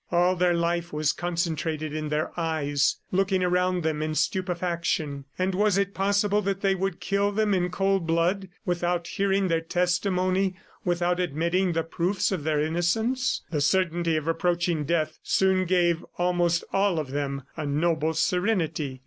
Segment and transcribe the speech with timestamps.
[0.11, 5.25] All their life was concentrated in their eyes, looking around them in stupefaction....
[5.37, 9.61] And was it possible that they would kill them in cold blood without hearing their
[9.61, 13.43] testimony, without admitting the proofs of their innocence!
[13.51, 18.99] The certainty of approaching death soon gave almost all of them a noble serenity.